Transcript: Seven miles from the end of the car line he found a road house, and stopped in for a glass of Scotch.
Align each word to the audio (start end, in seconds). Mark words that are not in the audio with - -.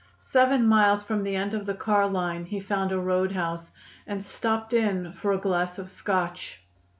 Seven 0.17 0.65
miles 0.65 1.03
from 1.03 1.21
the 1.21 1.35
end 1.35 1.53
of 1.53 1.67
the 1.67 1.75
car 1.75 2.07
line 2.07 2.45
he 2.45 2.59
found 2.59 2.91
a 2.91 2.97
road 2.99 3.33
house, 3.33 3.69
and 4.07 4.23
stopped 4.23 4.73
in 4.73 5.11
for 5.13 5.31
a 5.31 5.37
glass 5.37 5.77
of 5.77 5.91
Scotch. 5.91 6.59